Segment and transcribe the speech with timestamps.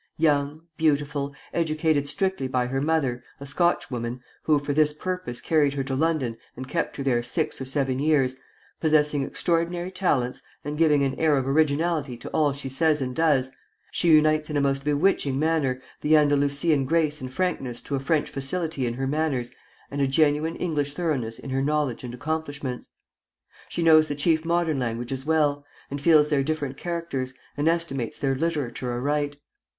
[0.17, 5.83] Young, beautiful, educated strictly by her mother, a Scotchwoman, who for this purpose carried her
[5.83, 8.35] to London and kept her there six or seven years,
[8.79, 13.51] possessing extraordinary talents, and giving an air of originality to all she says and does,
[13.91, 18.27] she unites in a most bewitching manner the Andalusian grace and frankness to a French
[18.27, 19.51] facility in her manners
[19.91, 22.89] and a genuine English thoroughness in her knowledge and accomplishments.
[23.69, 28.33] She knows the chief modern languages well, and feels their different characters, and estimates their
[28.33, 29.35] literature aright.